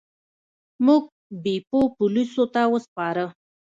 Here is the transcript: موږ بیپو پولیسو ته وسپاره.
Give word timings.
موږ 0.85 1.01
بیپو 1.43 1.79
پولیسو 1.97 2.43
ته 2.53 2.61
وسپاره. 2.73 3.25